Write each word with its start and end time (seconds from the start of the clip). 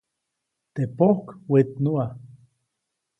Teʼ 0.73 0.91
pojk 0.97 1.25
wetnuʼa. 1.51 2.05